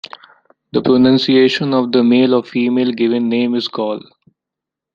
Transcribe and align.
The 0.71 0.81
pronunciation 0.81 1.75
of 1.75 1.91
the 1.91 2.03
male 2.03 2.33
or 2.33 2.43
female 2.43 2.91
given 2.91 3.29
name 3.29 3.53
is 3.53 3.67
"gaul". 3.67 4.01